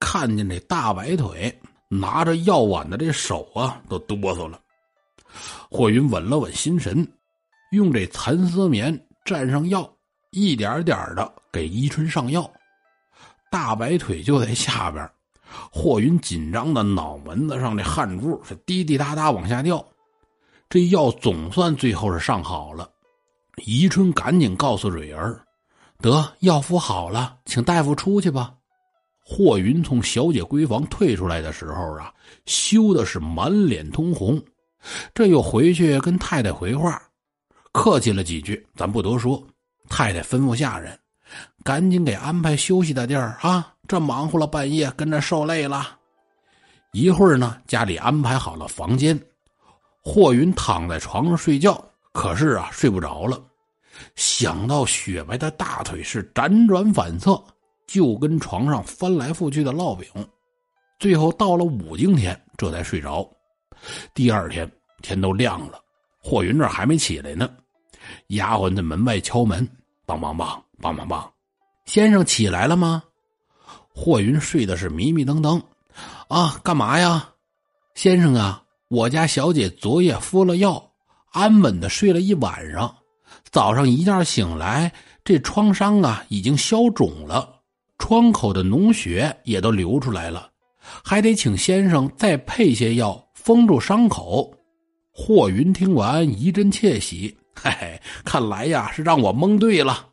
[0.00, 1.52] 看见这大白腿，
[1.88, 4.60] 拿着药碗的这手啊，都哆嗦了。
[5.70, 7.06] 霍云稳了稳心神，
[7.72, 9.90] 用这蚕丝棉蘸上药，
[10.30, 12.50] 一点点的给伊春上药。
[13.50, 15.10] 大白腿就在下边，
[15.70, 19.84] 霍云紧张的脑门子上这汗珠是滴滴答答往下掉。
[20.68, 22.90] 这药总算最后是上好了。
[23.64, 25.42] 宜春赶紧告诉蕊儿
[26.00, 28.54] ：“得药敷好了，请大夫出去吧。”
[29.30, 32.10] 霍云从小姐闺房退出来的时候啊，
[32.46, 34.42] 羞的是满脸通红。
[35.12, 36.98] 这又回去跟太太回话，
[37.70, 39.46] 客气了几句，咱不多说。
[39.86, 40.98] 太太吩咐下人，
[41.62, 43.74] 赶紧给安排休息的地儿啊！
[43.86, 45.98] 这忙活了半夜，跟着受累了。
[46.92, 49.18] 一会儿呢，家里安排好了房间，
[50.02, 53.38] 霍云躺在床上睡觉，可是啊，睡不着了。
[54.14, 57.42] 想到雪白的大腿是辗转反侧，
[57.88, 60.06] 就跟床上翻来覆去的烙饼，
[61.00, 63.28] 最后到了五更天，这才睡着。
[64.14, 64.70] 第二天
[65.02, 65.80] 天都亮了，
[66.20, 67.50] 霍云这还没起来呢。
[68.28, 69.66] 丫鬟在门外敲门，
[70.06, 71.28] 梆梆梆梆梆梆，
[71.86, 73.02] 先生起来了吗？
[73.94, 75.60] 霍云睡的是迷迷瞪瞪，
[76.28, 77.28] 啊，干嘛呀？
[77.94, 80.90] 先生啊，我家小姐昨夜敷了药，
[81.32, 82.94] 安稳的睡了一晚上，
[83.50, 84.92] 早上一觉醒来，
[85.24, 87.57] 这创伤啊已经消肿了，
[87.98, 90.50] 窗口的脓血也都流出来了，
[91.04, 93.22] 还得请先生再配些药。
[93.34, 94.52] 封住伤口，
[95.10, 100.06] 霍云听完一阵窃喜，嘿 嘿，看来呀是让我蒙对了。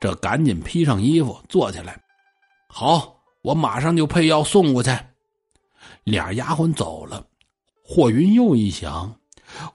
[0.00, 1.96] 这赶紧披上衣服坐起来，
[2.68, 4.90] 好，我马上就配药送过去。
[6.02, 7.24] 俩丫鬟走了，
[7.84, 9.14] 霍云又一想，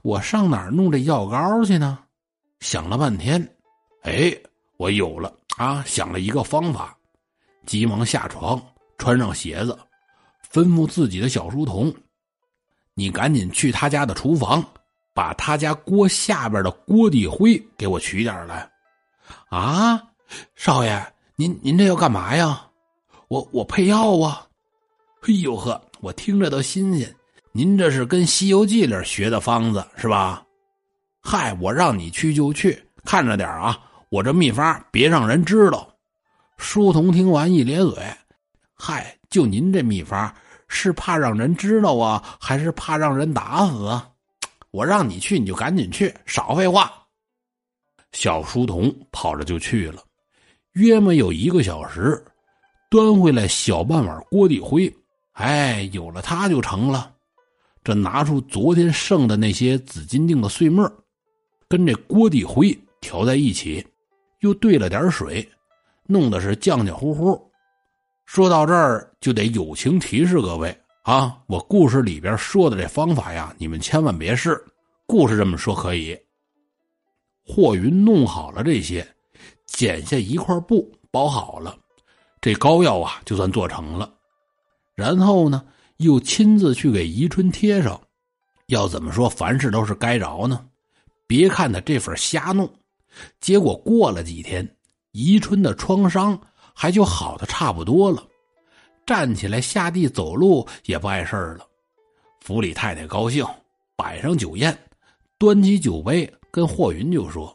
[0.02, 1.98] 我上哪儿弄这药膏去呢？
[2.60, 3.40] 想了半天，
[4.02, 4.30] 哎，
[4.76, 5.82] 我有了啊！
[5.86, 6.94] 想了一个方法，
[7.70, 8.60] 急忙下床，
[8.98, 9.78] 穿上鞋子，
[10.52, 11.94] 吩咐自己的小书童
[12.94, 14.60] ：“你赶紧去他家的厨房，
[15.14, 18.68] 把他家锅下边的锅底灰给我取点来。”
[19.50, 20.02] 啊，
[20.56, 21.00] 少爷，
[21.36, 22.60] 您您这要干嘛呀？
[23.28, 24.44] 我我配药啊！
[25.28, 27.14] 哎呦呵，我听着都新鲜。
[27.52, 30.42] 您这是跟《西游记》里学的方子是吧？
[31.22, 33.78] 嗨，我让你去就去，看着点啊！
[34.08, 35.88] 我这秘方别让人知道。
[36.60, 37.94] 书童听完一咧嘴
[38.76, 40.32] ：“嗨，就您这秘方，
[40.68, 44.06] 是怕让人知道啊，还是怕让人打死啊？
[44.70, 46.92] 我让你去，你就赶紧去，少废话。”
[48.12, 50.02] 小书童跑着就去了，
[50.72, 52.22] 约莫有一个小时，
[52.90, 54.94] 端回来小半碗锅底灰。
[55.32, 57.10] 哎，有了它就成了。
[57.82, 60.86] 这拿出昨天剩的那些紫金锭的碎末。
[61.66, 63.84] 跟这锅底灰调在一起，
[64.40, 65.48] 又兑了点水，
[66.10, 67.40] 弄的是浆浆糊糊。
[68.26, 74.62] 说到这儿，就得友情提示各位啊，我故事里边说的这方法呀，你们千万别试。
[75.06, 76.18] 故事这么说可以。
[77.44, 79.06] 霍云弄好了这些，
[79.66, 81.76] 剪下一块布包好了，
[82.40, 84.12] 这膏药啊就算做成了。
[84.94, 85.64] 然后呢，
[85.96, 88.00] 又亲自去给宜春贴上。
[88.66, 90.64] 要怎么说，凡事都是该着呢。
[91.26, 92.72] 别看他这份瞎弄，
[93.40, 94.76] 结果过了几天，
[95.12, 96.40] 宜春的创伤
[96.74, 98.22] 还就好的差不多了，
[99.04, 101.66] 站起来下地走路也不碍事了。
[102.40, 103.44] 府里太太高兴，
[103.96, 104.76] 摆上酒宴，
[105.36, 107.54] 端起酒杯跟霍云就说：“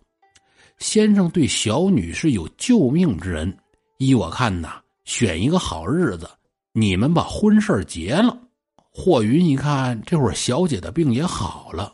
[0.78, 3.58] 先生对小女是有救命之恩，
[3.98, 6.30] 依我看呐，选一个好日子，
[6.74, 8.38] 你们把婚事结了。”
[8.92, 11.94] 霍云一看，这会儿小姐的病也好了。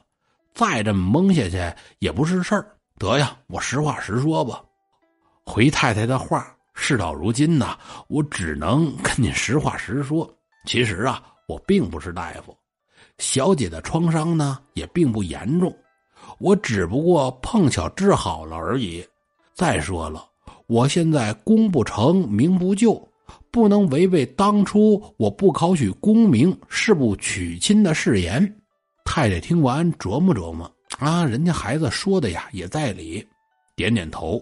[0.54, 4.62] 再这么蒙下去也不是事儿，得呀，我实话实说吧。
[5.46, 7.78] 回太太的话，事到如今呢，
[8.08, 10.32] 我只能跟你实话实说。
[10.66, 12.56] 其实啊，我并不是大夫，
[13.18, 15.76] 小姐的创伤呢也并不严重，
[16.40, 19.04] 我只不过碰巧治好了而已。
[19.54, 20.24] 再说了，
[20.68, 23.06] 我现在功不成名不就，
[23.50, 28.56] 不能违背当初我不考取功名誓不娶亲的誓言。
[29.04, 33.28] 太太听完琢磨琢磨，啊，人家孩子说的呀也在理，
[33.76, 34.40] 点点头，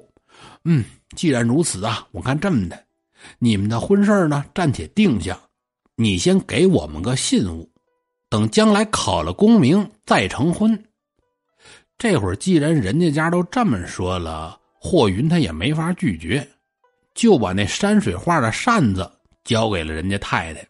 [0.64, 0.84] 嗯，
[1.16, 2.84] 既然如此啊，我看这么的，
[3.38, 5.40] 你们的婚事呢暂且定下，
[5.96, 7.70] 你先给我们个信物，
[8.30, 10.84] 等将来考了功名再成婚。
[11.98, 16.48] 这会儿既然人家家都这么说了，霍云他也没法拒绝，
[17.14, 19.12] 就把那山水画的扇子
[19.44, 20.68] 交给了人家太太，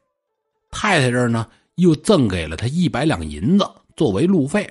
[0.72, 1.48] 太太这儿呢。
[1.76, 4.70] 又赠给了他一百两银子作为路费。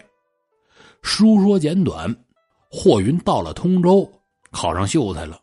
[1.00, 2.14] 书说简短，
[2.70, 4.06] 霍云到了通州，
[4.50, 5.40] 考上秀才了，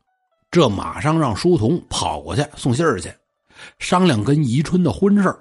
[0.51, 3.13] 这马上让书童跑过去送信儿去，
[3.79, 5.39] 商量跟宜春的婚事儿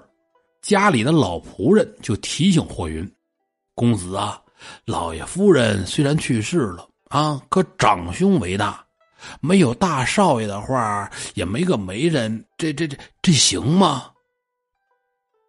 [0.61, 3.09] 家里的老仆人就提醒霍云
[3.75, 4.41] ：“公子啊，
[4.85, 8.83] 老爷夫人虽然去世了啊，可长兄为大，
[9.41, 14.11] 没有大少爷的话，也没个媒人，这这这这行吗？”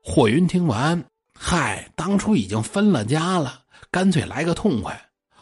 [0.04, 1.02] 霍云听完，
[1.34, 5.00] 嗨，当初已经分了家了，干脆来个痛快。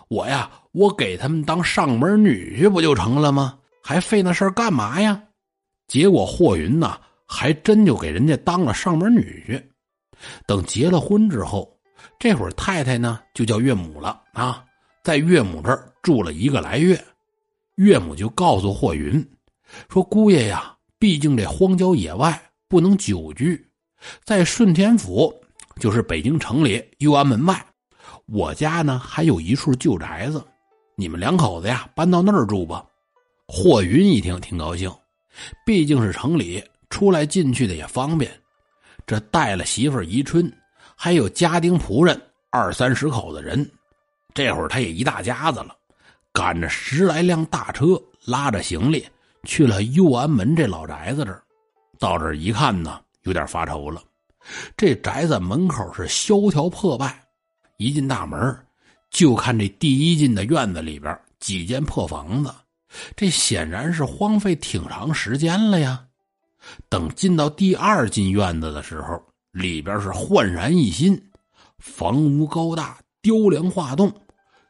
[0.09, 3.57] 我呀，我给他们当上门女婿不就成了吗？
[3.81, 5.23] 还费那事儿干嘛呀？
[5.87, 9.63] 结果霍云呐，还真就给人家当了上门女婿。
[10.47, 11.79] 等结了婚之后，
[12.19, 14.65] 这会儿太太呢就叫岳母了啊，
[15.05, 17.01] 在岳母这儿住了一个来月。
[17.77, 19.25] 岳母就告诉霍云，
[19.89, 23.65] 说姑爷呀，毕竟这荒郊野外不能久居。
[24.25, 25.33] 在顺天府，
[25.79, 27.65] 就是北京城里右安门外，
[28.27, 30.45] 我家呢还有一处旧宅子，
[30.97, 32.85] 你们两口子呀搬到那儿住吧。
[33.47, 34.91] 霍云一听挺高兴，
[35.67, 38.31] 毕竟是城里，出来进去的也方便。
[39.07, 40.51] 这带了媳妇宜春，
[40.97, 42.21] 还有家丁仆人
[42.51, 43.71] 二三十口子人，
[44.33, 45.77] 这会儿他也一大家子了，
[46.33, 49.07] 赶着十来辆大车，拉着行李
[49.45, 51.43] 去了右安门这老宅子这儿。
[51.99, 53.01] 到这儿一看呢。
[53.25, 54.03] 有点发愁了，
[54.77, 57.25] 这宅子门口是萧条破败，
[57.79, 58.55] 一进大门，
[59.15, 62.53] 就看这第一进的院子里边几间破房子，
[63.15, 66.05] 这显然是荒废挺长时间了呀。
[66.89, 71.17] 等进到第二进院子的时候，里边是焕然一新，
[71.79, 74.13] 房屋高大，雕梁画栋，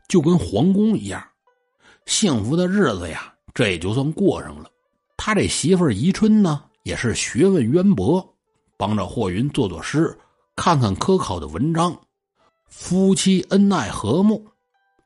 [0.08, 1.26] 就跟皇宫一样。
[2.04, 4.70] 幸福的日子呀，这也就算过上了。
[5.16, 8.36] 他这媳妇宜春呢，也是学问渊博。
[8.76, 10.14] 帮着霍云做做诗，
[10.54, 11.98] 看看科考的文章，
[12.68, 14.44] 夫妻恩爱和睦。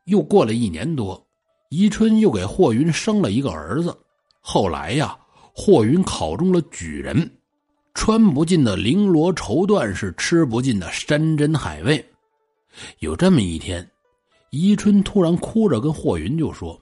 [0.05, 1.27] 又过了一年多，
[1.69, 3.97] 宜春又给霍云生了一个儿子。
[4.41, 5.19] 后来呀，
[5.53, 7.31] 霍云考中了举人，
[7.93, 12.03] 穿不尽的绫罗绸缎是吃不尽的山珍海味。
[13.01, 13.87] 有这么一天，
[14.51, 16.81] 宜春突然哭着跟霍云就说：“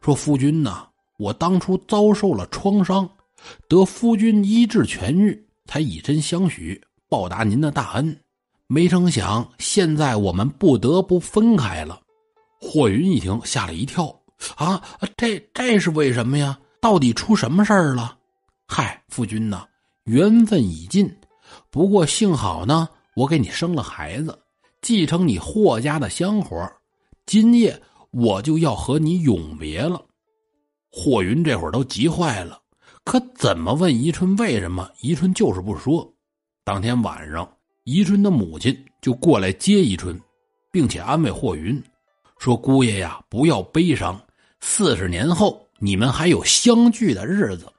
[0.00, 0.88] 说夫君呐，
[1.18, 3.06] 我当初遭受了创伤，
[3.68, 8.18] 得夫君医治痊愈，才以身相许，报答您的大恩。
[8.66, 12.00] 没成想，现在我们不得不分开了。”
[12.60, 14.14] 霍云一听，吓了一跳
[14.56, 14.82] ：“啊，
[15.16, 16.58] 这这是为什么呀？
[16.80, 18.16] 到底出什么事儿了
[18.66, 19.66] ？”“嗨，夫君呐，
[20.04, 21.08] 缘分已尽，
[21.70, 24.36] 不过幸好呢，我给你生了孩子。”
[24.82, 26.70] 继承你霍家的香火，
[27.24, 30.00] 今夜我就要和你永别了。
[30.92, 32.60] 霍云这会儿都急坏了，
[33.02, 34.88] 可怎么问宜春为什么？
[35.00, 36.08] 宜春就是不说。
[36.62, 37.55] 当天晚上，
[37.86, 40.20] 宜春的母亲就过来接宜春，
[40.72, 41.80] 并且安慰霍云
[42.36, 44.20] 说：“姑爷呀，不要悲伤，
[44.58, 47.72] 四十年后你们还有相聚的日子。”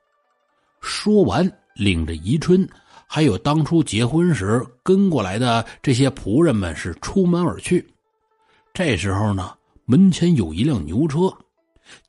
[0.79, 1.45] 说完，
[1.75, 2.65] 领着宜春。
[3.05, 7.85] 还有当初结婚时跟过来的这些仆人们是出门而去。
[8.73, 9.53] 这时候呢，
[9.83, 11.29] 门前有一辆牛车，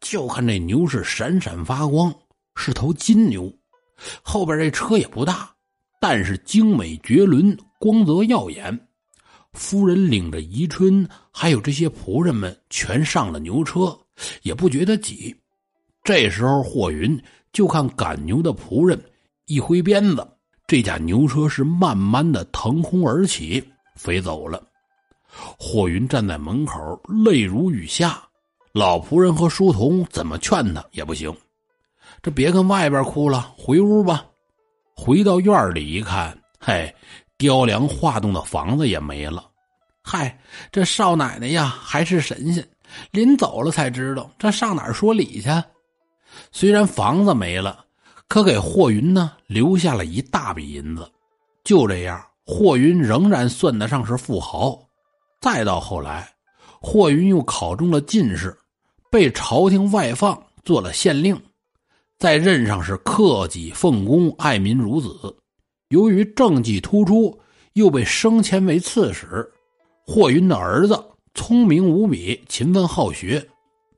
[0.00, 2.14] 就看这牛是闪闪发光，
[2.54, 3.52] 是头金牛。
[4.22, 5.50] 后边这车也不大，
[6.00, 8.78] 但是精美绝伦，光泽耀眼。
[9.52, 13.98] 夫人领着宜春还有这些仆人们全上了牛车，
[14.42, 15.34] 也不觉得挤。
[16.04, 17.20] 这时候霍云
[17.52, 19.00] 就看赶牛的仆人
[19.46, 20.26] 一挥鞭子。
[20.66, 23.62] 这架牛车是慢慢的腾空而起，
[23.96, 24.62] 飞走了。
[25.58, 28.22] 霍云站在门口，泪如雨下。
[28.72, 31.34] 老仆人和书童怎么劝他也不行，
[32.22, 34.24] 这别跟外边哭了，回屋吧。
[34.94, 36.94] 回到院里一看，嘿，
[37.38, 39.48] 雕梁画栋的房子也没了。
[40.02, 40.38] 嗨，
[40.70, 42.68] 这少奶奶呀，还是神仙，
[43.12, 45.48] 临走了才知道，这上哪儿说理去？
[46.52, 47.86] 虽然房子没了。
[48.30, 51.10] 可给霍云呢留下了一大笔银子，
[51.64, 54.78] 就这样，霍云仍然算得上是富豪。
[55.40, 56.30] 再到后来，
[56.78, 58.54] 霍云又考中了进士，
[59.10, 61.40] 被朝廷外放做了县令，
[62.18, 65.34] 在任上是克己奉公、爱民如子。
[65.88, 67.38] 由于政绩突出，
[67.72, 69.48] 又被升迁为刺史。
[70.06, 71.02] 霍云的儿子
[71.34, 73.46] 聪明无比，勤奋好学，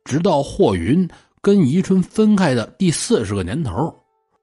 [0.05, 1.09] 直到霍云
[1.41, 3.95] 跟宜春分开的第四十个年头。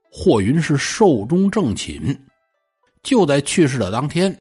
[0.09, 2.17] 霍云是寿终正寝，
[3.03, 4.35] 就在去世的当天，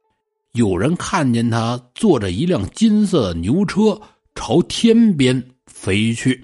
[0.52, 4.00] 有人看见他坐着一辆金色的牛车
[4.34, 6.42] 朝天边飞去。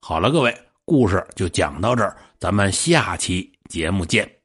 [0.00, 4.43] 好了，各位，故事就讲到这儿，咱们下期节目见。